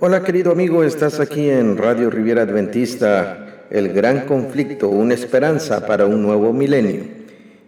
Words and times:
Hola 0.00 0.22
querido 0.22 0.52
amigo, 0.52 0.84
estás 0.84 1.18
aquí 1.18 1.50
en 1.50 1.76
Radio 1.76 2.08
Riviera 2.08 2.42
Adventista, 2.42 3.64
el 3.68 3.92
gran 3.92 4.26
conflicto, 4.26 4.88
una 4.88 5.14
esperanza 5.14 5.86
para 5.86 6.06
un 6.06 6.22
nuevo 6.22 6.52
milenio. 6.52 7.02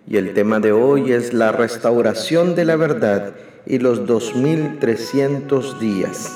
Y 0.07 0.17
el 0.17 0.33
tema 0.33 0.61
de 0.61 0.71
hoy 0.71 1.11
es 1.11 1.33
la 1.33 1.51
restauración 1.51 2.55
de 2.55 2.65
la 2.65 2.77
verdad 2.77 3.33
y 3.67 3.81
los 3.81 4.07
2300 4.07 5.81
días. 5.81 6.31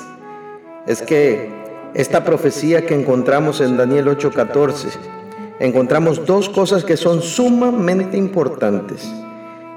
Es 0.88 1.00
que 1.00 1.48
esta 1.94 2.24
profecía 2.24 2.84
que 2.86 2.96
encontramos 2.96 3.60
en 3.60 3.76
Daniel 3.76 4.08
8:14, 4.08 4.88
encontramos 5.60 6.26
dos 6.26 6.48
cosas 6.48 6.82
que 6.82 6.96
son 6.96 7.22
sumamente 7.22 8.16
importantes. 8.16 9.08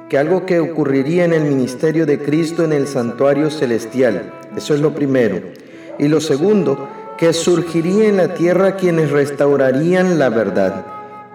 Que 0.09 0.17
algo 0.17 0.47
que 0.47 0.59
ocurriría 0.59 1.25
en 1.25 1.33
el 1.33 1.43
ministerio 1.43 2.07
de 2.07 2.17
Cristo 2.17 2.63
en 2.63 2.73
el 2.73 2.87
santuario 2.87 3.51
celestial, 3.51 4.33
eso 4.55 4.73
es 4.73 4.79
lo 4.79 4.95
primero 4.95 5.66
y 5.99 6.07
lo 6.07 6.21
segundo, 6.21 6.87
que 7.17 7.33
surgiría 7.33 8.07
en 8.07 8.17
la 8.17 8.33
tierra 8.33 8.75
quienes 8.75 9.11
restaurarían 9.11 10.19
la 10.19 10.29
verdad. 10.29 10.85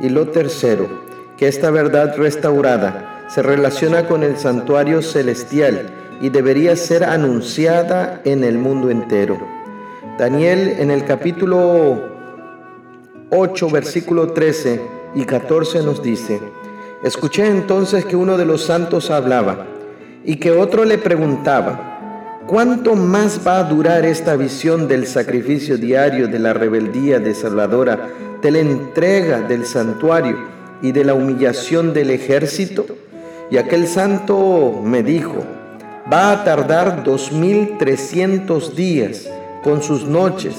Y 0.00 0.08
lo 0.08 0.28
tercero, 0.28 0.88
que 1.36 1.48
esta 1.48 1.70
verdad 1.70 2.16
restaurada 2.16 3.26
se 3.28 3.42
relaciona 3.42 4.06
con 4.06 4.22
el 4.22 4.36
santuario 4.36 5.02
celestial 5.02 5.90
y 6.20 6.28
debería 6.28 6.76
ser 6.76 7.04
anunciada 7.04 8.20
en 8.24 8.44
el 8.44 8.58
mundo 8.58 8.90
entero. 8.90 9.38
Daniel 10.18 10.76
en 10.78 10.90
el 10.90 11.04
capítulo 11.04 12.00
8, 13.30 13.70
versículo 13.70 14.32
13 14.32 14.80
y 15.14 15.24
14 15.24 15.82
nos 15.82 16.02
dice, 16.02 16.40
escuché 17.02 17.46
entonces 17.46 18.04
que 18.04 18.14
uno 18.14 18.36
de 18.36 18.44
los 18.44 18.62
santos 18.62 19.10
hablaba 19.10 19.66
y 20.24 20.36
que 20.36 20.52
otro 20.52 20.84
le 20.84 20.98
preguntaba, 20.98 21.91
¿Cuánto 22.46 22.96
más 22.96 23.40
va 23.46 23.60
a 23.60 23.64
durar 23.64 24.04
esta 24.04 24.34
visión 24.36 24.88
del 24.88 25.06
sacrificio 25.06 25.76
diario, 25.78 26.26
de 26.26 26.40
la 26.40 26.52
rebeldía 26.52 27.20
desoladora, 27.20 28.08
de 28.42 28.50
la 28.50 28.58
entrega 28.58 29.40
del 29.42 29.64
santuario 29.64 30.36
y 30.82 30.90
de 30.90 31.04
la 31.04 31.14
humillación 31.14 31.94
del 31.94 32.10
ejército? 32.10 32.84
Y 33.50 33.58
aquel 33.58 33.86
santo 33.86 34.80
me 34.82 35.02
dijo, 35.02 35.36
va 36.12 36.32
a 36.32 36.44
tardar 36.44 37.04
dos 37.04 37.30
mil 37.30 37.78
trescientos 37.78 38.74
días 38.74 39.30
con 39.62 39.82
sus 39.82 40.04
noches. 40.04 40.54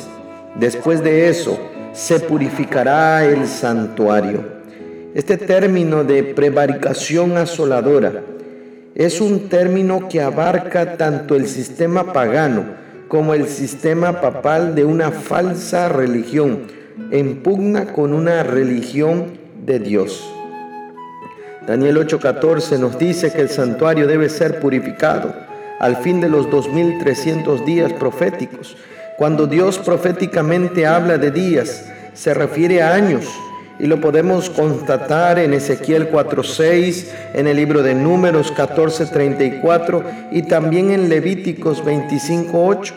Después 0.55 1.03
de 1.03 1.27
eso, 1.27 1.59
se 1.91 2.19
purificará 2.21 3.25
el 3.25 3.45
santuario. 3.45 4.41
Este 5.13 5.37
término 5.37 6.03
de 6.03 6.23
prevaricación 6.23 7.37
asoladora 7.37 8.23
es 8.95 9.21
un 9.21 9.49
término 9.49 10.07
que 10.07 10.21
abarca 10.21 10.97
tanto 10.97 11.35
el 11.35 11.47
sistema 11.47 12.13
pagano 12.13 12.63
como 13.07 13.33
el 13.33 13.47
sistema 13.47 14.21
papal 14.21 14.75
de 14.75 14.85
una 14.85 15.11
falsa 15.11 15.89
religión 15.89 16.67
en 17.11 17.41
pugna 17.41 17.91
con 17.91 18.13
una 18.13 18.43
religión 18.43 19.37
de 19.65 19.79
Dios. 19.79 20.23
Daniel 21.65 21.97
8:14 21.97 22.77
nos 22.77 22.99
dice 22.99 23.31
que 23.31 23.41
el 23.41 23.49
santuario 23.49 24.05
debe 24.05 24.29
ser 24.29 24.59
purificado 24.59 25.33
al 25.79 25.97
fin 25.97 26.21
de 26.21 26.29
los 26.29 26.49
2300 26.49 27.65
días 27.65 27.93
proféticos. 27.93 28.77
Cuando 29.17 29.47
Dios 29.47 29.79
proféticamente 29.79 30.85
habla 30.85 31.17
de 31.17 31.31
días, 31.31 31.85
se 32.13 32.33
refiere 32.33 32.81
a 32.81 32.93
años 32.93 33.27
y 33.79 33.87
lo 33.87 33.99
podemos 33.99 34.49
constatar 34.49 35.39
en 35.39 35.53
Ezequiel 35.53 36.11
4.6, 36.11 37.05
en 37.33 37.47
el 37.47 37.57
libro 37.57 37.83
de 37.83 37.95
Números 37.95 38.53
14.34 38.53 40.03
y 40.31 40.43
también 40.43 40.91
en 40.91 41.09
Levíticos 41.09 41.83
25.8. 41.83 42.93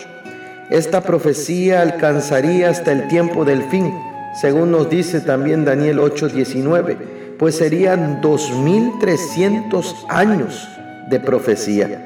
Esta 0.70 1.00
profecía 1.00 1.82
alcanzaría 1.82 2.70
hasta 2.70 2.92
el 2.92 3.08
tiempo 3.08 3.44
del 3.44 3.62
fin, 3.64 3.92
según 4.40 4.70
nos 4.70 4.90
dice 4.90 5.20
también 5.20 5.64
Daniel 5.64 5.98
8.19, 5.98 6.96
pues 7.38 7.56
serían 7.56 8.20
2.300 8.20 9.94
años 10.08 10.68
de 11.08 11.20
profecía. 11.20 12.02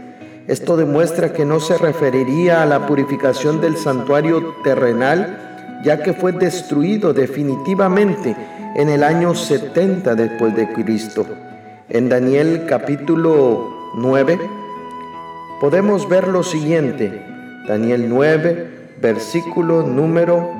Esto 0.47 0.77
demuestra 0.77 1.33
que 1.33 1.45
no 1.45 1.61
se 1.61 1.79
referiría 1.79 2.63
a 2.63 2.67
la 2.67 2.87
purificación 2.87 3.61
del 3.61 3.77
santuario 3.77 4.55
terrenal, 4.65 5.50
ya 5.83 6.03
que 6.03 6.13
fue 6.13 6.33
destruido 6.33 7.13
definitivamente 7.13 8.37
en 8.77 8.89
el 8.89 9.03
año 9.03 9.35
70 9.35 10.15
después 10.15 10.55
de 10.55 10.73
Cristo. 10.73 11.27
En 11.89 12.09
Daniel 12.09 12.67
capítulo 12.69 13.93
9 13.97 14.39
podemos 15.61 16.09
ver 16.09 16.29
lo 16.29 16.43
siguiente. 16.43 17.23
Daniel 17.67 18.09
9, 18.09 18.71
versículo 19.01 19.83
número 19.83 20.51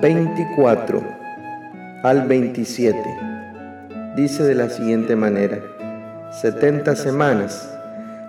24 0.00 1.02
al 2.02 2.26
27. 2.26 2.98
Dice 4.16 4.42
de 4.42 4.54
la 4.54 4.68
siguiente 4.70 5.16
manera, 5.16 5.58
70 6.40 6.96
semanas 6.96 7.68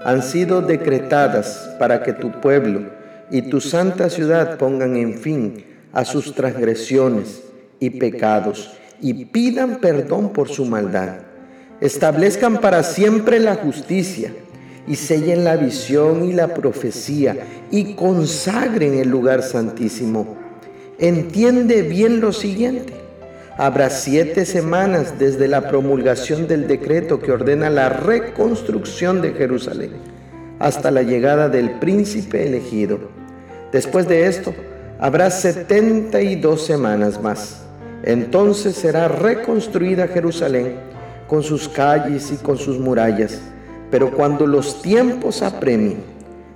han 0.04 0.22
sido 0.24 0.62
decretadas 0.62 1.76
para 1.78 2.02
que 2.04 2.14
tu 2.14 2.32
pueblo 2.32 3.01
y 3.32 3.44
tu 3.44 3.62
santa 3.62 4.10
ciudad 4.10 4.58
pongan 4.58 4.98
en 4.98 5.18
fin 5.18 5.64
a 5.94 6.06
sus 6.06 6.36
transgresiones 6.36 7.44
y 7.80 7.92
pecados 7.92 8.72
y 9.00 9.26
pidan 9.26 9.80
perdón 9.80 10.34
por 10.34 10.50
su 10.50 10.66
maldad. 10.66 11.20
Establezcan 11.80 12.60
para 12.60 12.84
siempre 12.84 13.40
la 13.40 13.56
justicia 13.56 14.34
y 14.88 14.96
sellen 14.96 15.44
la 15.44 15.56
visión 15.56 16.26
y 16.26 16.34
la 16.34 16.54
profecía 16.54 17.38
y 17.72 17.96
consagren 17.96 18.96
el 18.96 19.10
lugar 19.10 19.42
santísimo. 19.42 20.38
Entiende 21.00 21.82
bien 21.82 22.20
lo 22.20 22.34
siguiente. 22.34 22.94
Habrá 23.58 23.90
siete 23.90 24.46
semanas 24.46 25.18
desde 25.18 25.48
la 25.48 25.68
promulgación 25.68 26.48
del 26.48 26.68
decreto 26.68 27.20
que 27.20 27.32
ordena 27.32 27.70
la 27.70 27.90
reconstrucción 27.90 29.22
de 29.22 29.34
Jerusalén 29.34 29.92
hasta 30.60 30.92
la 30.92 31.02
llegada 31.02 31.50
del 31.50 31.80
príncipe 31.80 32.48
elegido. 32.48 33.21
Después 33.72 34.08
de 34.08 34.28
esto, 34.28 34.54
habrá 35.00 35.30
setenta 35.32 36.22
y 36.22 36.36
dos 36.36 36.66
semanas 36.66 37.22
más 37.22 37.62
entonces 38.04 38.76
será 38.76 39.08
reconstruida 39.08 40.08
Jerusalén 40.08 40.74
con 41.28 41.44
sus 41.44 41.70
calles 41.70 42.32
y 42.32 42.38
con 42.38 42.58
sus 42.58 42.80
murallas. 42.80 43.40
Pero 43.90 44.12
cuando 44.12 44.48
los 44.48 44.82
tiempos 44.82 45.42
apremien, 45.42 45.98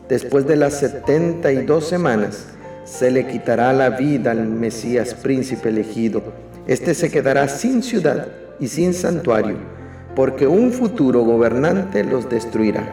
después 0.09 0.47
de 0.47 0.55
las 0.55 0.79
setenta 0.79 1.51
y 1.51 1.65
dos 1.65 1.87
semanas, 1.87 2.47
se 2.83 3.11
le 3.11 3.27
quitará 3.27 3.73
la 3.73 3.91
vida 3.91 4.31
al 4.31 4.47
Mesías 4.47 5.13
príncipe 5.13 5.69
elegido. 5.69 6.23
Este 6.67 6.93
se 6.93 7.11
quedará 7.11 7.47
sin 7.47 7.83
ciudad 7.83 8.27
y 8.59 8.67
sin 8.67 8.93
santuario, 8.93 9.57
porque 10.15 10.47
un 10.47 10.71
futuro 10.71 11.21
gobernante 11.21 12.03
los 12.03 12.29
destruirá. 12.29 12.91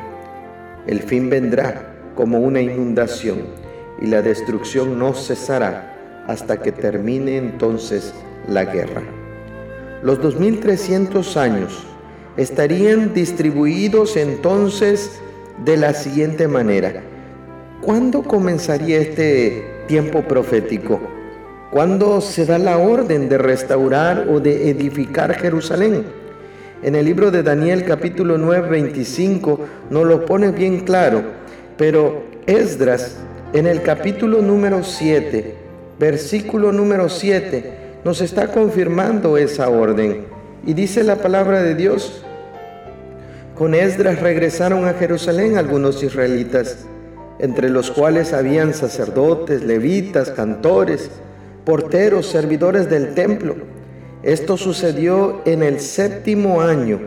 El 0.87 1.01
fin 1.01 1.31
vendrá 1.31 1.95
como 2.15 2.41
una 2.41 2.61
inundación 2.61 3.39
y 4.01 4.07
la 4.07 4.23
destrucción 4.23 4.99
no 4.99 5.15
cesará 5.15 6.25
hasta 6.27 6.61
que 6.61 6.73
termine 6.73 7.37
entonces 7.37 8.15
la 8.49 8.65
guerra. 8.65 9.03
Los 10.03 10.21
2300 10.21 11.37
años 11.37 11.85
estarían 12.37 13.15
distribuidos 13.15 14.17
entonces 14.17 15.21
de 15.65 15.77
la 15.77 15.95
siguiente 15.95 16.49
manera. 16.49 17.03
¿Cuándo 17.81 18.23
comenzaría 18.23 18.99
este 18.99 19.85
tiempo 19.87 20.23
profético? 20.23 21.01
¿Cuándo 21.71 22.21
se 22.21 22.47
da 22.47 22.59
la 22.59 22.79
orden 22.79 23.29
de 23.29 23.39
restaurar 23.39 24.27
o 24.29 24.41
de 24.41 24.71
edificar 24.71 25.35
Jerusalén? 25.35 26.05
En 26.83 26.97
el 26.97 27.05
libro 27.05 27.31
de 27.31 27.43
Daniel 27.43 27.85
capítulo 27.85 28.39
9, 28.39 28.69
25 28.69 29.61
nos 29.91 30.05
lo 30.05 30.25
pone 30.25 30.51
bien 30.51 30.81
claro, 30.81 31.23
pero 31.77 32.25
Esdras 32.47 33.17
en 33.53 33.67
el 33.67 33.83
capítulo 33.83 34.41
número 34.41 34.83
7, 34.83 35.55
versículo 35.99 36.73
número 36.73 37.11
7, 37.11 37.73
nos 38.03 38.23
está 38.23 38.49
confirmando 38.49 39.37
esa 39.37 39.69
orden. 39.69 40.25
Y 40.65 40.73
dice 40.73 41.05
la 41.05 41.17
palabra 41.17 41.63
de 41.63 41.75
Dios, 41.75 42.25
con 43.55 43.75
Esdras 43.75 44.21
regresaron 44.21 44.87
a 44.87 44.95
Jerusalén 44.95 45.59
algunos 45.59 46.03
israelitas, 46.03 46.87
entre 47.39 47.69
los 47.69 47.91
cuales 47.91 48.33
habían 48.33 48.73
sacerdotes, 48.73 49.63
levitas, 49.63 50.31
cantores, 50.31 51.11
porteros, 51.67 52.27
servidores 52.27 52.89
del 52.89 53.13
templo. 53.13 53.57
Esto 54.23 54.57
sucedió 54.57 55.43
en 55.45 55.63
el 55.63 55.81
séptimo 55.81 56.63
año 56.63 57.01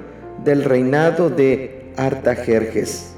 del 0.43 0.63
reinado 0.63 1.31
de 1.31 1.91
Artajerjes. 1.97 3.14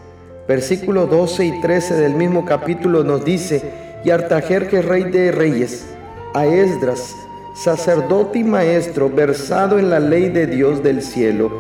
Versículo 0.47 1.07
12 1.07 1.45
y 1.45 1.61
13 1.61 1.95
del 1.95 2.13
mismo 2.13 2.45
capítulo 2.45 3.03
nos 3.03 3.25
dice, 3.25 3.61
y 4.05 4.11
Artajerjes, 4.11 4.85
rey 4.85 5.03
de 5.03 5.31
reyes, 5.33 5.85
a 6.33 6.45
Esdras, 6.45 7.13
sacerdote 7.53 8.39
y 8.39 8.43
maestro 8.45 9.09
versado 9.09 9.77
en 9.77 9.89
la 9.89 9.99
ley 9.99 10.29
de 10.29 10.47
Dios 10.47 10.81
del 10.81 11.01
cielo, 11.01 11.51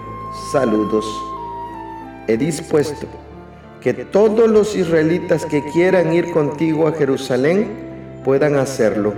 saludos. 0.53 1.05
He 2.27 2.37
dispuesto 2.37 3.07
que 3.81 3.93
todos 3.93 4.49
los 4.49 4.73
israelitas 4.75 5.45
que 5.45 5.63
quieran 5.73 6.13
ir 6.13 6.31
contigo 6.31 6.87
a 6.87 6.93
Jerusalén 6.93 7.67
puedan 8.23 8.55
hacerlo, 8.55 9.13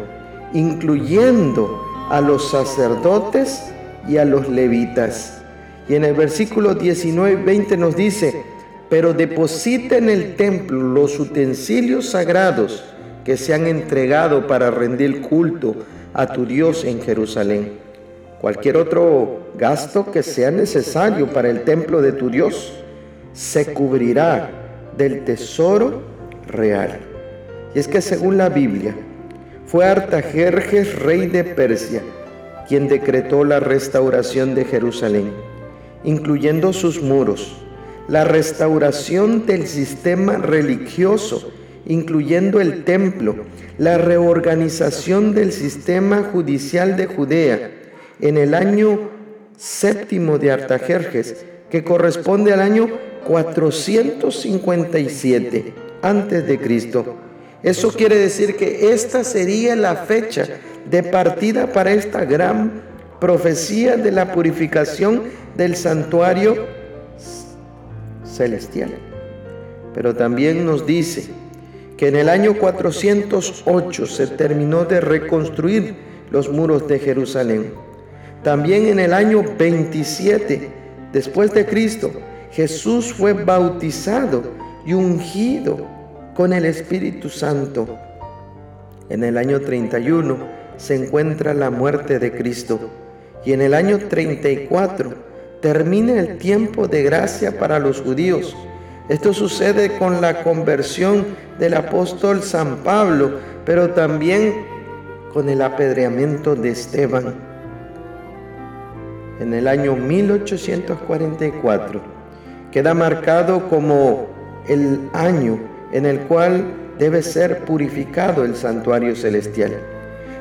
incluyendo 0.52 1.86
a 2.10 2.22
los 2.22 2.50
sacerdotes 2.50 3.72
y 4.08 4.18
a 4.18 4.26
los 4.26 4.50
levitas. 4.50 5.44
Y 5.88 5.94
en 5.94 6.06
el 6.06 6.16
versículo 6.16 6.74
19 6.74 7.42
y 7.42 7.44
20 7.44 7.78
nos 7.78 7.96
dice, 7.96 8.49
pero 8.90 9.14
deposita 9.14 9.98
en 9.98 10.10
el 10.10 10.36
templo 10.36 10.82
los 10.82 11.20
utensilios 11.20 12.10
sagrados 12.10 12.84
que 13.24 13.38
se 13.38 13.54
han 13.54 13.68
entregado 13.68 14.48
para 14.48 14.72
rendir 14.72 15.22
culto 15.22 15.76
a 16.14 16.28
tu 16.28 16.46
Dios 16.46 16.84
en 16.84 17.02
Jerusalén. 17.02 17.74
Cualquier 18.42 18.78
otro 18.78 19.52
gasto 19.58 20.12
que 20.12 20.24
sea 20.24 20.50
necesario 20.50 21.28
para 21.28 21.50
el 21.50 21.64
templo 21.64 22.02
de 22.02 22.14
tu 22.14 22.30
Dios 22.30 22.74
se 23.34 23.74
cubrirá 23.74 24.50
del 24.98 25.24
tesoro 25.26 26.02
real. 26.48 27.00
Y 27.76 27.80
es 27.80 27.88
que 27.88 28.02
según 28.02 28.38
la 28.38 28.50
Biblia, 28.50 28.96
fue 29.68 29.86
Artajerjes, 29.86 30.98
rey 31.00 31.28
de 31.28 31.44
Persia, 31.44 32.02
quien 32.68 32.88
decretó 32.88 33.44
la 33.44 33.60
restauración 33.60 34.56
de 34.56 34.66
Jerusalén, 34.66 35.32
incluyendo 36.04 36.74
sus 36.74 37.02
muros, 37.02 37.56
la 38.10 38.24
restauración 38.24 39.46
del 39.46 39.68
sistema 39.68 40.38
religioso, 40.38 41.52
incluyendo 41.86 42.60
el 42.60 42.84
templo, 42.84 43.36
la 43.78 44.00
reorganización 44.00 45.36
del 45.36 45.54
sistema 45.54 46.24
judicial 46.32 46.98
de 46.98 47.06
Judea 47.06 47.70
en 48.20 48.38
el 48.38 48.56
año 48.56 49.12
séptimo 49.58 50.40
de 50.40 50.52
Artajerjes, 50.52 51.46
que 51.70 51.84
corresponde 51.84 52.52
al 52.52 52.62
año 52.62 52.90
457 53.26 55.74
antes 56.02 56.48
de 56.48 56.58
Cristo. 56.58 57.16
Eso 57.62 57.92
quiere 57.92 58.18
decir 58.18 58.56
que 58.56 58.92
esta 58.92 59.24
sería 59.24 59.76
la 59.76 59.96
fecha 59.96 60.48
de 60.90 61.04
partida 61.04 61.72
para 61.72 61.92
esta 61.92 62.26
gran 62.26 62.82
profecía 63.20 63.98
de 63.98 64.12
la 64.12 64.32
purificación 64.32 65.26
del 65.56 65.76
santuario 65.76 66.79
celestial. 68.40 68.92
Pero 69.94 70.16
también 70.16 70.66
nos 70.66 70.86
dice 70.86 71.28
que 71.98 72.08
en 72.08 72.16
el 72.16 72.30
año 72.30 72.54
408 72.58 74.06
se 74.06 74.28
terminó 74.28 74.86
de 74.86 75.02
reconstruir 75.02 75.96
los 76.32 76.50
muros 76.50 76.88
de 76.88 77.00
Jerusalén. 77.00 77.74
También 78.42 78.86
en 78.86 79.00
el 79.00 79.14
año 79.14 79.44
27 79.58 80.70
después 81.12 81.54
de 81.54 81.66
Cristo, 81.66 82.12
Jesús 82.52 83.14
fue 83.14 83.34
bautizado 83.34 84.44
y 84.86 84.94
ungido 84.94 85.86
con 86.34 86.54
el 86.54 86.64
Espíritu 86.64 87.28
Santo. 87.30 87.98
En 89.10 89.26
el 89.26 89.38
año 89.38 89.60
31 89.60 90.38
se 90.78 90.96
encuentra 90.96 91.54
la 91.54 91.70
muerte 91.70 92.20
de 92.20 92.32
Cristo 92.32 92.80
y 93.44 93.52
en 93.52 93.62
el 93.62 93.74
año 93.74 93.98
34 93.98 95.29
termina 95.62 96.20
el 96.20 96.38
tiempo 96.38 96.88
de 96.88 97.04
gracia 97.04 97.58
para 97.58 97.80
los 97.80 98.02
judíos. 98.02 98.56
Esto 99.10 99.34
sucede 99.34 99.98
con 99.98 100.22
la 100.22 100.44
conversión 100.44 101.26
del 101.58 101.74
apóstol 101.74 102.44
San 102.44 102.78
Pablo, 102.78 103.40
pero 103.66 103.90
también 103.92 104.54
con 105.34 105.50
el 105.50 105.62
apedreamiento 105.62 106.56
de 106.56 106.70
Esteban. 106.70 107.36
En 109.40 109.54
el 109.54 109.68
año 109.68 109.96
1844 109.96 112.02
queda 112.72 112.94
marcado 112.94 113.68
como 113.70 114.28
el 114.68 115.10
año 115.14 115.60
en 115.92 116.06
el 116.06 116.20
cual 116.22 116.66
debe 117.00 117.24
ser 117.24 117.66
purificado 117.66 118.44
el 118.44 118.56
santuario 118.56 119.16
celestial. 119.16 119.80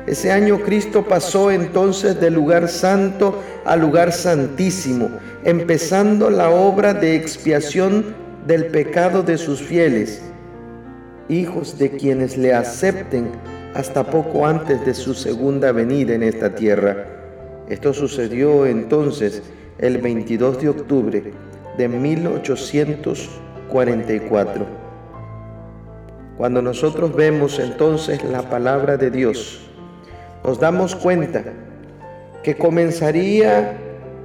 Ese 0.07 0.31
año 0.31 0.59
Cristo 0.59 1.05
pasó 1.05 1.51
entonces 1.51 2.19
del 2.19 2.33
lugar 2.33 2.67
santo 2.67 3.39
al 3.65 3.81
lugar 3.81 4.11
santísimo, 4.11 5.09
empezando 5.43 6.29
la 6.29 6.49
obra 6.49 6.93
de 6.93 7.15
expiación 7.15 8.15
del 8.47 8.67
pecado 8.67 9.23
de 9.23 9.37
sus 9.37 9.61
fieles, 9.61 10.21
hijos 11.27 11.77
de 11.77 11.91
quienes 11.91 12.37
le 12.37 12.53
acepten 12.53 13.29
hasta 13.75 14.03
poco 14.03 14.47
antes 14.47 14.85
de 14.85 14.93
su 14.93 15.13
segunda 15.13 15.71
venida 15.71 16.13
en 16.15 16.23
esta 16.23 16.55
tierra. 16.55 17.05
Esto 17.69 17.93
sucedió 17.93 18.65
entonces 18.65 19.43
el 19.77 19.99
22 19.99 20.61
de 20.61 20.69
octubre 20.69 21.31
de 21.77 21.87
1844. 21.87 24.65
Cuando 26.37 26.61
nosotros 26.61 27.15
vemos 27.15 27.59
entonces 27.59 28.21
la 28.23 28.49
palabra 28.49 28.97
de 28.97 29.11
Dios, 29.11 29.68
nos 30.43 30.59
damos 30.59 30.95
cuenta 30.95 31.43
que 32.43 32.55
comenzaría 32.55 33.77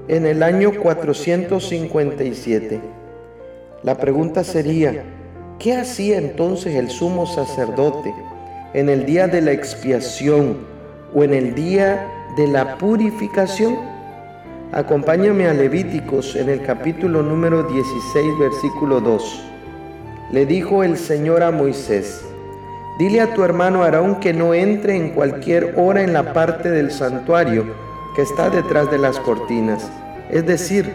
en 0.08 0.26
el 0.26 0.42
año 0.42 0.72
457. 0.80 2.80
La 3.82 3.96
pregunta 3.96 4.44
sería, 4.44 5.04
¿qué 5.58 5.76
hacía 5.76 6.18
entonces 6.18 6.74
el 6.74 6.90
sumo 6.90 7.26
sacerdote 7.26 8.14
en 8.72 8.88
el 8.88 9.06
día 9.06 9.28
de 9.28 9.40
la 9.40 9.52
expiación 9.52 10.58
o 11.14 11.24
en 11.24 11.34
el 11.34 11.54
día 11.54 12.06
de 12.36 12.46
la 12.46 12.78
purificación? 12.78 13.76
Acompáñame 14.72 15.46
a 15.46 15.54
Levíticos 15.54 16.36
en 16.36 16.48
el 16.48 16.62
capítulo 16.62 17.22
número 17.22 17.62
16, 17.62 18.38
versículo 18.38 19.00
2 19.00 19.50
le 20.34 20.46
dijo 20.46 20.82
el 20.82 20.96
Señor 20.96 21.44
a 21.44 21.52
Moisés, 21.52 22.24
dile 22.98 23.20
a 23.20 23.34
tu 23.34 23.42
hermano 23.42 23.82
Aarón 23.82 24.20
que 24.20 24.32
no 24.32 24.54
entre 24.54 24.96
en 24.96 25.10
cualquier 25.10 25.74
hora 25.76 26.02
en 26.02 26.12
la 26.12 26.32
parte 26.32 26.70
del 26.70 26.90
santuario 26.90 27.64
que 28.14 28.22
está 28.22 28.50
detrás 28.50 28.90
de 28.90 28.98
las 28.98 29.18
cortinas, 29.18 29.90
es 30.30 30.46
decir, 30.46 30.92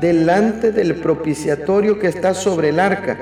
delante 0.00 0.70
del 0.72 0.96
propiciatorio 0.96 1.98
que 1.98 2.08
está 2.08 2.34
sobre 2.34 2.68
el 2.68 2.80
arca, 2.80 3.16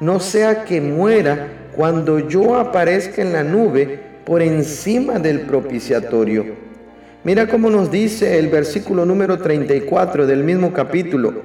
no 0.00 0.20
sea 0.20 0.64
que 0.64 0.80
muera 0.80 1.48
cuando 1.74 2.18
yo 2.18 2.56
aparezca 2.56 3.22
en 3.22 3.32
la 3.32 3.42
nube 3.42 4.00
por 4.24 4.42
encima 4.42 5.18
del 5.18 5.42
propiciatorio. 5.42 6.70
Mira 7.24 7.46
cómo 7.48 7.68
nos 7.68 7.90
dice 7.90 8.38
el 8.38 8.48
versículo 8.48 9.04
número 9.04 9.38
34 9.38 10.26
del 10.26 10.44
mismo 10.44 10.72
capítulo. 10.72 11.42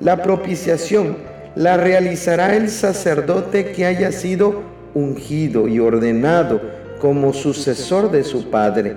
La 0.00 0.22
propiciación 0.22 1.16
la 1.54 1.76
realizará 1.76 2.56
el 2.56 2.70
sacerdote 2.70 3.72
que 3.72 3.86
haya 3.86 4.10
sido 4.10 4.71
ungido 4.94 5.68
y 5.68 5.78
ordenado 5.78 6.60
como 7.00 7.32
sucesor 7.32 8.10
de 8.10 8.24
su 8.24 8.50
padre. 8.50 8.96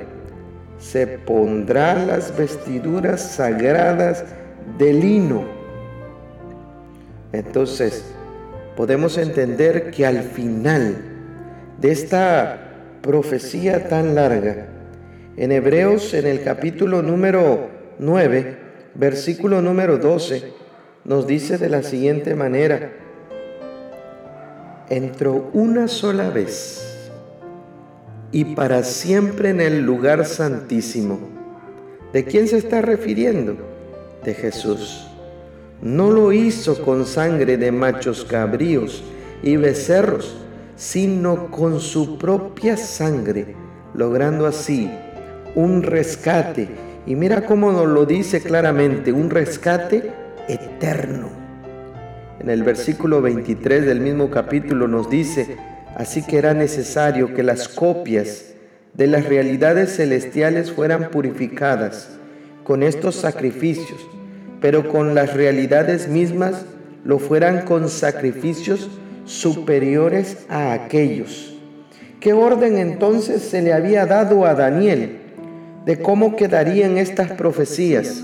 Se 0.80 1.08
pondrá 1.08 1.96
las 2.06 2.36
vestiduras 2.38 3.22
sagradas 3.22 4.26
de 4.78 4.94
lino. 4.94 5.44
Entonces, 7.32 8.06
podemos 8.76 9.18
entender 9.18 9.92
que 9.92 10.06
al 10.06 10.22
final 10.22 10.96
de 11.80 11.92
esta 11.92 12.60
profecía 13.02 13.88
tan 13.88 14.16
larga, 14.16 14.68
en 15.38 15.52
Hebreos 15.52 16.14
en 16.14 16.28
el 16.28 16.44
capítulo 16.44 17.02
número 17.02 17.70
9, 18.00 18.58
versículo 18.96 19.62
número 19.62 19.98
12, 19.98 20.54
nos 21.04 21.28
dice 21.28 21.58
de 21.58 21.70
la 21.70 21.84
siguiente 21.84 22.36
manera, 22.36 22.92
entró 24.90 25.50
una 25.54 25.88
sola 25.88 26.30
vez 26.30 27.10
y 28.32 28.44
para 28.44 28.84
siempre 28.84 29.50
en 29.50 29.62
el 29.62 29.82
lugar 29.82 30.26
santísimo. 30.26 31.20
¿De 32.12 32.26
quién 32.26 32.48
se 32.48 32.58
está 32.58 32.82
refiriendo? 32.82 33.56
De 34.24 34.34
Jesús. 34.34 35.08
No 35.82 36.12
lo 36.12 36.32
hizo 36.34 36.82
con 36.82 37.06
sangre 37.06 37.58
de 37.58 37.72
machos 37.72 38.26
cabríos 38.26 39.04
y 39.44 39.58
becerros, 39.58 40.38
sino 40.76 41.52
con 41.52 41.80
su 41.80 42.18
propia 42.18 42.78
sangre, 42.78 43.56
logrando 43.94 44.46
así 44.46 44.90
un 45.56 45.84
rescate. 45.84 46.68
Y 47.06 47.16
mira 47.16 47.46
cómo 47.46 47.72
nos 47.72 47.88
lo 47.88 48.06
dice 48.06 48.42
claramente, 48.42 49.12
un 49.12 49.30
rescate 49.30 50.12
eterno. 50.48 51.35
En 52.40 52.50
el 52.50 52.64
versículo 52.64 53.22
23 53.22 53.86
del 53.86 54.02
mismo 54.02 54.30
capítulo 54.30 54.88
nos 54.88 55.10
dice, 55.10 55.58
así 55.96 56.22
que 56.22 56.38
era 56.38 56.54
necesario 56.54 57.34
que 57.34 57.44
las 57.44 57.68
copias 57.68 58.54
de 58.94 59.08
las 59.08 59.26
realidades 59.26 59.96
celestiales 59.96 60.72
fueran 60.72 61.10
purificadas 61.12 62.10
con 62.64 62.84
estos 62.84 63.16
sacrificios, 63.16 64.00
pero 64.60 64.90
con 64.90 65.16
las 65.16 65.34
realidades 65.34 66.08
mismas 66.08 66.66
lo 67.04 67.20
fueran 67.20 67.66
con 67.66 67.88
sacrificios 67.88 68.90
superiores 69.26 70.46
a 70.50 70.74
aquellos. 70.74 71.56
¿Qué 72.20 72.34
orden 72.34 72.78
entonces 72.78 73.44
se 73.44 73.62
le 73.62 73.74
había 73.74 74.06
dado 74.06 74.46
a 74.46 74.56
Daniel 74.56 75.20
de 75.86 76.00
cómo 76.00 76.36
quedarían 76.36 76.98
estas 76.98 77.32
profecías? 77.32 78.24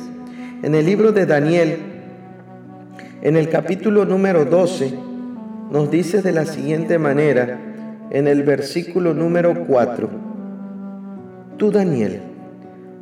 En 0.64 0.76
el 0.76 0.86
libro 0.86 1.12
de 1.12 1.26
Daniel 1.26 1.91
en 3.22 3.36
el 3.36 3.50
capítulo 3.50 4.06
número 4.06 4.46
12, 4.46 4.94
nos 5.70 5.92
dice 5.92 6.22
de 6.24 6.32
la 6.32 6.46
siguiente 6.46 6.98
manera 6.98 7.60
en 8.10 8.28
el 8.28 8.42
versículo 8.44 9.14
número 9.14 9.66
4. 9.68 10.10
Tú, 11.58 11.72
Daniel, 11.72 12.22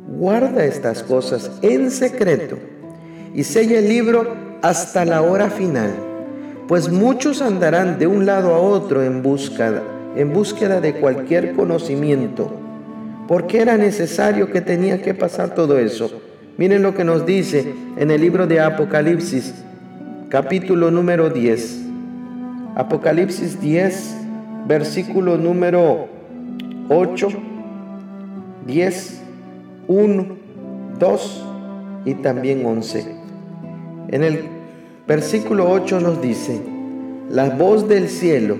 guarda 0.08 0.64
estas 0.64 1.02
cosas 1.02 1.50
en 1.62 1.90
secreto 1.90 2.58
y 3.34 3.44
sella 3.44 3.78
el 3.78 3.88
libro 3.88 4.34
hasta 4.60 5.06
la 5.06 5.22
hora 5.22 5.48
final, 5.48 5.90
pues 6.68 6.90
muchos 6.90 7.40
andarán 7.40 7.98
de 7.98 8.06
un 8.06 8.26
lado 8.26 8.54
a 8.54 8.58
otro 8.58 9.02
en 9.02 9.22
búsqueda, 9.22 9.82
en 10.16 10.32
búsqueda 10.34 10.82
de 10.82 10.96
cualquier 10.96 11.54
conocimiento. 11.54 12.56
porque 13.26 13.62
era 13.62 13.76
necesario 13.76 14.50
que 14.50 14.60
tenía 14.60 15.00
que 15.02 15.14
pasar 15.14 15.54
todo 15.54 15.78
eso? 15.78 16.10
Miren 16.58 16.82
lo 16.82 16.96
que 16.96 17.04
nos 17.04 17.24
dice 17.24 17.72
en 17.96 18.10
el 18.10 18.20
libro 18.20 18.48
de 18.48 18.58
Apocalipsis, 18.58 19.54
capítulo 20.30 20.92
número 20.92 21.28
10. 21.28 21.80
Apocalipsis 22.76 23.60
10, 23.60 24.14
versículo 24.68 25.36
número 25.36 26.06
8, 26.88 27.28
10, 28.64 29.20
1, 29.88 30.26
2 31.00 31.46
y 32.04 32.14
también 32.14 32.64
11. 32.64 33.06
En 34.10 34.22
el 34.22 34.44
versículo 35.08 35.68
8 35.68 35.98
nos 35.98 36.22
dice, 36.22 36.60
la 37.28 37.50
voz 37.50 37.88
del 37.88 38.08
cielo 38.08 38.56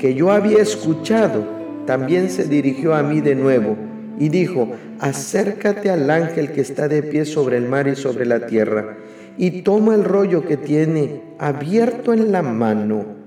que 0.00 0.14
yo 0.14 0.32
había 0.32 0.58
escuchado 0.58 1.44
también 1.86 2.30
se 2.30 2.48
dirigió 2.48 2.96
a 2.96 3.04
mí 3.04 3.20
de 3.20 3.36
nuevo 3.36 3.76
y 4.18 4.28
dijo, 4.28 4.72
acércate 4.98 5.88
al 5.88 6.10
ángel 6.10 6.50
que 6.50 6.62
está 6.62 6.88
de 6.88 7.04
pie 7.04 7.24
sobre 7.26 7.58
el 7.58 7.68
mar 7.68 7.86
y 7.86 7.94
sobre 7.94 8.26
la 8.26 8.46
tierra 8.46 8.96
y 9.38 9.62
toma 9.62 9.94
el 9.94 10.04
rollo 10.04 10.44
que 10.44 10.56
tiene 10.56 11.22
abierto 11.38 12.12
en 12.12 12.32
la 12.32 12.42
mano 12.42 13.22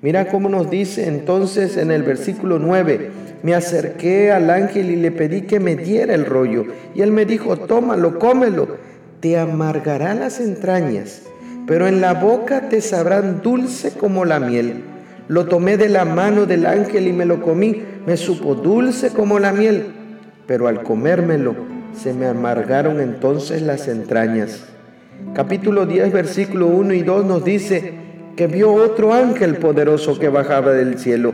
Mira 0.00 0.28
cómo 0.28 0.48
nos 0.48 0.70
dice 0.70 1.08
entonces 1.08 1.76
en 1.76 1.90
el 1.90 2.04
versículo 2.04 2.60
9, 2.60 3.10
me 3.42 3.54
acerqué 3.56 4.30
al 4.30 4.48
ángel 4.48 4.90
y 4.90 4.96
le 4.96 5.10
pedí 5.10 5.42
que 5.42 5.58
me 5.58 5.74
diera 5.74 6.14
el 6.14 6.24
rollo. 6.24 6.66
Y 6.94 7.02
él 7.02 7.10
me 7.10 7.24
dijo, 7.24 7.56
tómalo, 7.56 8.20
cómelo, 8.20 8.68
te 9.18 9.36
amargará 9.36 10.14
las 10.14 10.38
entrañas, 10.38 11.22
pero 11.66 11.88
en 11.88 12.00
la 12.00 12.14
boca 12.14 12.68
te 12.68 12.80
sabrán 12.80 13.42
dulce 13.42 13.90
como 13.90 14.24
la 14.24 14.38
miel. 14.38 14.84
Lo 15.26 15.46
tomé 15.46 15.76
de 15.76 15.88
la 15.88 16.04
mano 16.04 16.46
del 16.46 16.66
ángel 16.66 17.08
y 17.08 17.12
me 17.12 17.24
lo 17.24 17.42
comí, 17.42 17.82
me 18.06 18.16
supo 18.16 18.54
dulce 18.54 19.10
como 19.10 19.40
la 19.40 19.52
miel, 19.52 19.86
pero 20.46 20.68
al 20.68 20.84
comérmelo 20.84 21.56
se 21.92 22.14
me 22.14 22.26
amargaron 22.26 23.00
entonces 23.00 23.62
las 23.62 23.88
entrañas. 23.88 24.77
Capítulo 25.34 25.86
10, 25.86 26.12
versículo 26.12 26.66
1 26.66 26.94
y 26.94 27.02
2 27.02 27.24
nos 27.24 27.44
dice, 27.44 28.08
que 28.38 28.46
vio 28.46 28.72
otro 28.72 29.12
ángel 29.12 29.56
poderoso 29.56 30.16
que 30.16 30.28
bajaba 30.28 30.72
del 30.72 30.96
cielo, 30.96 31.32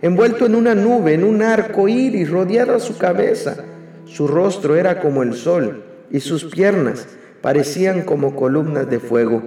envuelto 0.00 0.46
en 0.46 0.54
una 0.54 0.74
nube, 0.74 1.12
en 1.12 1.22
un 1.22 1.42
arco 1.42 1.86
iris, 1.86 2.30
rodeado 2.30 2.74
a 2.74 2.80
su 2.80 2.96
cabeza. 2.96 3.58
Su 4.06 4.26
rostro 4.26 4.74
era 4.74 4.98
como 4.98 5.22
el 5.22 5.34
sol 5.34 5.84
y 6.10 6.20
sus 6.20 6.46
piernas 6.46 7.08
parecían 7.42 8.04
como 8.04 8.34
columnas 8.34 8.88
de 8.88 9.00
fuego. 9.00 9.42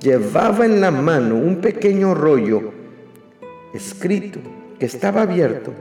Llevaba 0.00 0.66
en 0.66 0.80
la 0.80 0.92
mano 0.92 1.34
un 1.34 1.56
pequeño 1.56 2.14
rollo 2.14 2.72
escrito 3.74 4.38
que 4.78 4.86
estaba 4.86 5.22
abierto. 5.22 5.72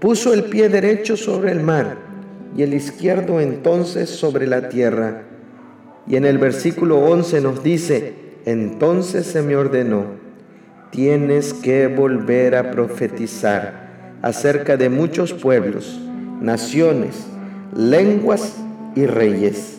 Puso 0.00 0.34
el 0.34 0.44
pie 0.44 0.68
derecho 0.68 1.16
sobre 1.16 1.52
el 1.52 1.60
mar 1.60 1.98
y 2.56 2.62
el 2.62 2.74
izquierdo 2.74 3.40
entonces 3.40 4.10
sobre 4.10 4.48
la 4.48 4.68
tierra. 4.68 5.25
Y 6.08 6.16
en 6.16 6.24
el 6.24 6.38
versículo 6.38 6.98
11 6.98 7.40
nos 7.40 7.62
dice, 7.62 8.14
entonces 8.44 9.26
se 9.26 9.42
me 9.42 9.56
ordenó, 9.56 10.04
tienes 10.90 11.52
que 11.52 11.88
volver 11.88 12.54
a 12.54 12.70
profetizar 12.70 14.18
acerca 14.22 14.76
de 14.76 14.88
muchos 14.88 15.32
pueblos, 15.32 16.00
naciones, 16.40 17.26
lenguas 17.74 18.56
y 18.94 19.06
reyes. 19.06 19.78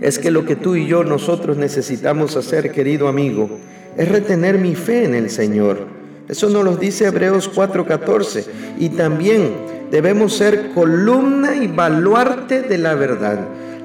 Es 0.00 0.18
que 0.18 0.30
lo 0.30 0.44
que 0.44 0.56
tú 0.56 0.76
y 0.76 0.86
yo 0.86 1.04
nosotros 1.04 1.56
necesitamos 1.56 2.36
hacer, 2.36 2.70
querido 2.70 3.08
amigo, 3.08 3.48
es 3.96 4.08
retener 4.08 4.58
mi 4.58 4.74
fe 4.74 5.04
en 5.04 5.14
el 5.14 5.30
Señor. 5.30 5.86
Eso 6.28 6.50
nos 6.50 6.64
lo 6.64 6.76
dice 6.76 7.06
Hebreos 7.06 7.48
4:14. 7.54 8.44
Y 8.78 8.90
también 8.90 9.52
debemos 9.90 10.36
ser 10.36 10.72
columna 10.74 11.56
y 11.56 11.68
baluarte 11.68 12.62
de 12.62 12.78
la 12.78 12.94
verdad. 12.94 13.38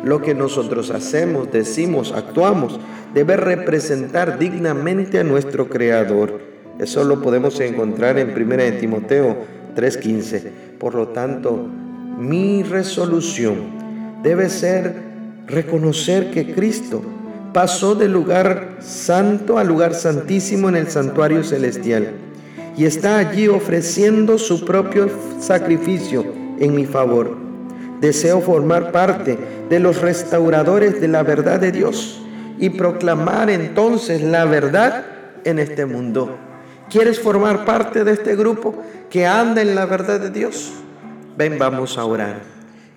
Lo 0.03 0.21
que 0.21 0.33
nosotros 0.33 0.89
hacemos, 0.89 1.51
decimos, 1.51 2.11
actuamos, 2.15 2.79
debe 3.13 3.37
representar 3.37 4.39
dignamente 4.39 5.19
a 5.19 5.23
nuestro 5.23 5.69
Creador. 5.69 6.39
Eso 6.79 7.03
lo 7.03 7.21
podemos 7.21 7.59
encontrar 7.59 8.17
en 8.17 8.33
1 8.33 8.79
Timoteo 8.79 9.37
3:15. 9.75 10.51
Por 10.79 10.95
lo 10.95 11.09
tanto, 11.09 11.67
mi 12.17 12.63
resolución 12.63 14.21
debe 14.23 14.49
ser 14.49 14.95
reconocer 15.47 16.31
que 16.31 16.53
Cristo 16.53 17.01
pasó 17.53 17.95
del 17.95 18.13
lugar 18.13 18.77
santo 18.79 19.57
al 19.57 19.67
lugar 19.67 19.93
santísimo 19.93 20.69
en 20.69 20.77
el 20.77 20.87
santuario 20.87 21.43
celestial 21.43 22.13
y 22.77 22.85
está 22.85 23.17
allí 23.17 23.47
ofreciendo 23.47 24.37
su 24.37 24.63
propio 24.65 25.09
sacrificio 25.39 26.25
en 26.59 26.73
mi 26.73 26.85
favor. 26.85 27.40
Deseo 28.01 28.41
formar 28.41 28.91
parte 28.91 29.37
de 29.69 29.79
los 29.79 30.01
restauradores 30.01 30.99
de 30.99 31.07
la 31.07 31.21
verdad 31.21 31.59
de 31.59 31.71
Dios 31.71 32.19
y 32.57 32.71
proclamar 32.71 33.51
entonces 33.51 34.23
la 34.23 34.45
verdad 34.45 35.05
en 35.43 35.59
este 35.59 35.85
mundo. 35.85 36.35
¿Quieres 36.89 37.19
formar 37.19 37.63
parte 37.63 38.03
de 38.03 38.13
este 38.13 38.35
grupo 38.35 38.83
que 39.09 39.27
anda 39.27 39.61
en 39.61 39.75
la 39.75 39.85
verdad 39.85 40.19
de 40.19 40.31
Dios? 40.31 40.73
Ven, 41.37 41.59
vamos 41.59 41.97
a 41.99 42.05
orar. 42.05 42.41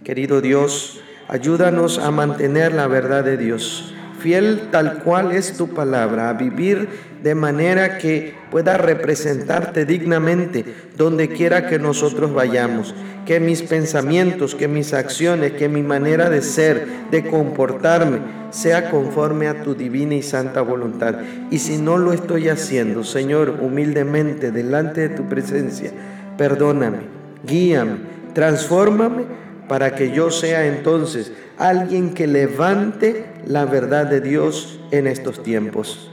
Querido 0.02 0.40
Dios, 0.40 1.00
ayúdanos 1.28 1.99
a 1.99 2.11
mantener 2.11 2.73
la 2.73 2.87
verdad 2.87 3.23
de 3.25 3.37
Dios, 3.37 3.94
fiel 4.24 4.68
tal 4.70 5.00
cual 5.02 5.32
es 5.32 5.52
tu 5.52 5.68
palabra, 5.74 6.30
a 6.30 6.32
vivir 6.32 6.88
de 7.22 7.34
manera 7.34 7.98
que 7.98 8.32
pueda 8.50 8.78
representarte 8.78 9.84
dignamente 9.84 10.64
donde 10.96 11.28
quiera 11.28 11.66
que 11.66 11.78
nosotros 11.78 12.32
vayamos 12.32 12.94
que 13.26 13.40
mis 13.40 13.62
pensamientos, 13.62 14.54
que 14.54 14.66
mis 14.66 14.94
acciones, 14.94 15.52
que 15.52 15.68
mi 15.68 15.82
manera 15.82 16.30
de 16.30 16.40
ser, 16.42 16.86
de 17.10 17.28
comportarme, 17.28 18.18
sea 18.50 18.90
conforme 18.90 19.48
a 19.48 19.62
tu 19.62 19.74
divina 19.74 20.14
y 20.14 20.22
santa 20.22 20.62
voluntad. 20.62 21.16
Y 21.50 21.58
si 21.58 21.78
no 21.78 21.98
lo 21.98 22.12
estoy 22.12 22.48
haciendo, 22.48 23.04
Señor, 23.04 23.58
humildemente 23.60 24.52
delante 24.52 25.08
de 25.08 25.14
tu 25.14 25.28
presencia, 25.28 25.90
perdóname, 26.36 26.98
guíame, 27.46 27.96
transfórmame 28.32 29.24
para 29.68 29.94
que 29.94 30.10
yo 30.12 30.30
sea 30.30 30.66
entonces 30.66 31.32
alguien 31.56 32.12
que 32.12 32.26
levante 32.26 33.33
la 33.46 33.64
verdad 33.64 34.06
de 34.06 34.20
Dios 34.20 34.80
en 34.90 35.06
estos 35.06 35.42
tiempos. 35.42 36.10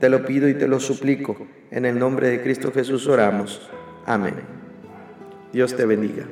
Te 0.00 0.08
lo 0.08 0.24
pido 0.24 0.48
y 0.48 0.54
te 0.54 0.68
lo 0.68 0.80
suplico. 0.80 1.36
En 1.70 1.84
el 1.84 1.98
nombre 1.98 2.28
de 2.28 2.42
Cristo 2.42 2.72
Jesús 2.72 3.06
oramos. 3.06 3.68
Amén. 4.06 4.34
Dios 5.52 5.76
te 5.76 5.86
bendiga. 5.86 6.24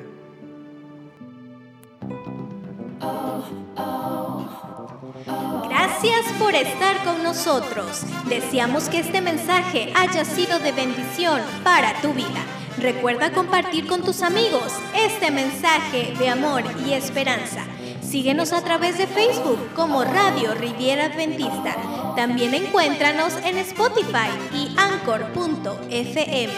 Gracias 5.69 6.33
por 6.39 6.55
estar 6.55 7.05
con 7.05 7.23
nosotros. 7.23 8.03
Deseamos 8.29 8.89
que 8.89 8.99
este 8.99 9.21
mensaje 9.21 9.93
haya 9.95 10.25
sido 10.25 10.59
de 10.59 10.73
bendición 10.73 11.41
para 11.63 12.01
tu 12.01 12.13
vida. 12.13 12.45
Recuerda 12.79 13.33
compartir 13.33 13.87
con 13.87 14.03
tus 14.03 14.23
amigos 14.23 14.73
este 14.97 15.31
mensaje 15.31 16.15
de 16.19 16.29
amor 16.29 16.63
y 16.85 16.95
esperanza. 16.95 17.65
Síguenos 18.13 18.53
a 18.53 18.63
través 18.63 18.99
de 18.99 19.07
Facebook 19.07 19.73
como 19.75 20.05
Radio 20.05 20.53
Riviera 20.53 21.07
Adventista. 21.07 22.15
También 22.15 22.53
encuéntranos 22.53 23.33
en 23.43 23.57
Spotify 23.57 24.29
y 24.53 24.69
Anchor.fm. 24.77 26.53